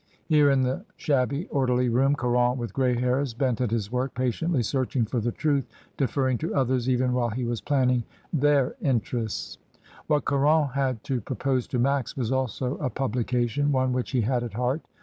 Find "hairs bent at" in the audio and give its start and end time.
2.99-3.69